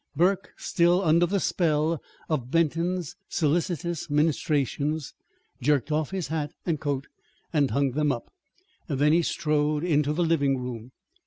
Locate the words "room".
10.57-10.91